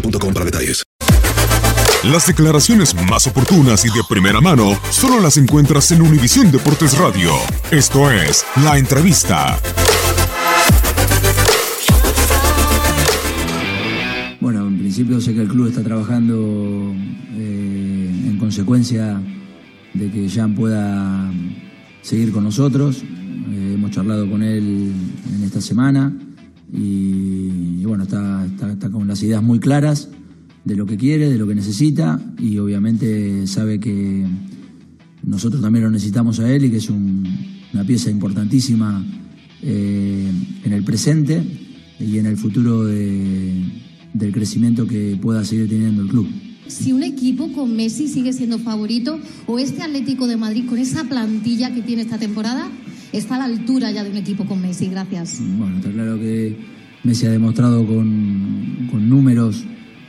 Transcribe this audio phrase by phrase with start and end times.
[0.00, 0.84] boostmobile.com para detalles.
[2.04, 7.32] Las declaraciones más oportunas y de primera mano solo las encuentras en Univisión Deportes Radio.
[7.70, 9.58] Esto es La Entrevista.
[14.40, 16.94] Bueno, en principio sé que el club está trabajando
[17.34, 19.20] eh, en consecuencia
[19.94, 21.32] de que Jan pueda
[22.02, 23.02] seguir con nosotros.
[23.02, 24.92] Eh, hemos charlado con él
[25.34, 26.12] en esta semana
[26.72, 27.15] y,
[28.06, 30.08] está, está- está con las ideas muy claras
[30.64, 34.24] de lo que quiere, de lo que necesita y obviamente sabe que
[35.22, 37.24] nosotros también lo necesitamos a él y que es un-
[37.72, 39.04] una pieza importantísima
[39.62, 40.30] eh,
[40.64, 41.42] en el presente
[41.98, 43.62] y en el futuro de-
[44.12, 46.28] del crecimiento que pueda seguir teniendo el club.
[46.68, 51.04] Si un equipo con Messi sigue siendo favorito o este Atlético de Madrid con esa
[51.04, 52.68] plantilla que tiene esta temporada
[53.12, 54.88] está a la altura ya de un equipo con Messi.
[54.88, 55.40] Gracias.
[55.58, 56.56] Bueno, está claro que
[57.04, 59.64] Messi ha demostrado con, con números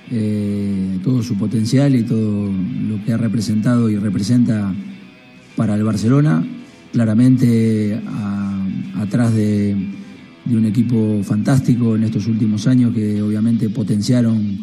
[0.09, 4.73] eh, todo su potencial y todo lo que ha representado y representa
[5.55, 6.45] para el Barcelona.
[6.93, 8.01] Claramente
[8.95, 9.75] atrás de,
[10.45, 14.57] de un equipo fantástico en estos últimos años que obviamente potenciaron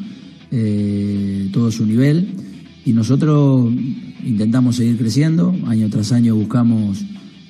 [0.50, 2.28] eh, todo su nivel
[2.84, 3.72] y nosotros
[4.24, 7.04] intentamos seguir creciendo, año tras año buscamos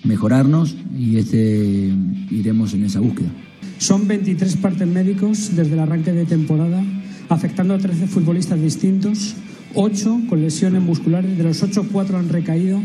[0.05, 1.93] mejorarnos y este
[2.31, 3.31] iremos en esa búsqueda.
[3.79, 6.83] Son 23 partes médicos desde el arranque de temporada,
[7.29, 9.35] afectando a 13 futbolistas distintos,
[9.75, 12.81] 8 con lesiones musculares, de los 8, 4 han recaído.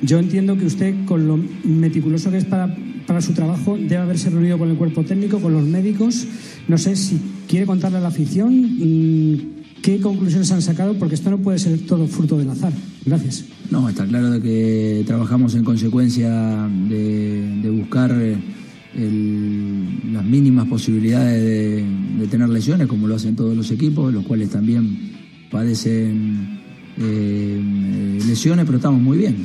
[0.00, 2.74] Yo entiendo que usted, con lo meticuloso que es para,
[3.06, 6.26] para su trabajo, debe haberse reunido con el cuerpo técnico, con los médicos.
[6.66, 11.30] No sé si quiere contarle a la afición mm, qué conclusiones han sacado, porque esto
[11.30, 12.72] no puede ser todo fruto del azar.
[13.04, 13.44] Gracias.
[13.70, 18.36] No, está claro de que trabajamos en consecuencia de, de buscar eh,
[18.94, 21.84] las mínimas posibilidades de,
[22.18, 25.12] de tener lesiones, como lo hacen todos los equipos, los cuales también
[25.50, 26.60] padecen
[26.98, 29.36] eh, lesiones, pero estamos muy bien.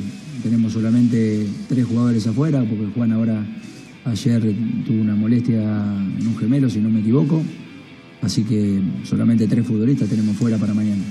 [0.42, 3.44] Tenemos solamente tres jugadores afuera, porque Juan ahora
[4.04, 4.40] ayer
[4.86, 7.42] tuvo una molestia en un gemelo, si no me equivoco.
[8.22, 11.02] Así que solamente tres futbolistas tenemos fuera para mañana.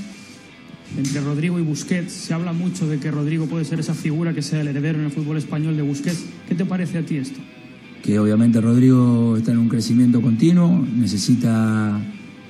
[0.98, 4.42] Entre Rodrigo y Busquets se habla mucho de que Rodrigo puede ser esa figura que
[4.42, 6.26] sea el heredero en el fútbol español de Busquets.
[6.48, 7.40] ¿Qué te parece a ti esto?
[8.04, 12.00] Que obviamente Rodrigo está en un crecimiento continuo, necesita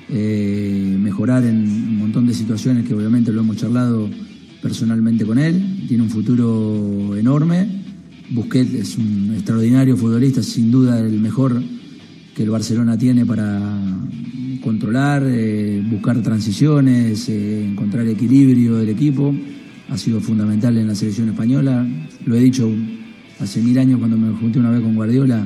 [0.10, 4.10] eh, mejorar en un montón de situaciones que obviamente lo hemos charlado
[4.62, 7.68] personalmente con él, tiene un futuro enorme,
[8.30, 11.62] Busquets es un extraordinario futbolista, sin duda el mejor
[12.36, 13.80] que el Barcelona tiene para
[14.62, 19.34] controlar, eh, buscar transiciones, eh, encontrar equilibrio del equipo,
[19.90, 21.88] ha sido fundamental en la selección española,
[22.26, 22.70] lo he dicho
[23.40, 25.46] hace mil años cuando me junté una vez con Guardiola,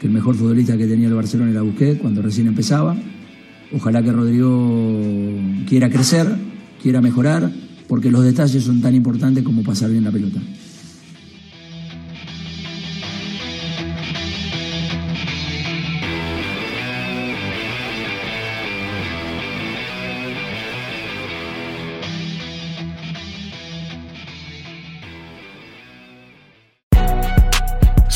[0.00, 2.96] que el mejor futbolista que tenía el Barcelona era Busquets, cuando recién empezaba.
[3.72, 5.12] Ojalá que Rodrigo
[5.68, 6.26] quiera crecer,
[6.82, 7.50] quiera mejorar,
[7.86, 10.40] porque los detalles son tan importantes como pasar bien la pelota.